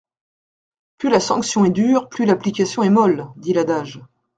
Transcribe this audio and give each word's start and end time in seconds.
Plus 0.97 1.09
la 1.11 1.19
sanction 1.19 1.63
est 1.63 1.69
dure, 1.69 2.09
plus 2.09 2.25
l’application 2.25 2.81
est 2.81 2.89
molle, 2.89 3.27
dit 3.37 3.53
l’adage. 3.53 4.01